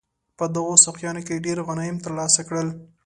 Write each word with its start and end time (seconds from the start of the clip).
په 0.37 0.45
دغو 0.55 0.73
سوقیانو 0.85 1.21
کې 1.27 1.43
ډېر 1.45 1.57
غنایم 1.67 1.97
ترلاسه 2.05 2.41
کړل. 2.47 2.67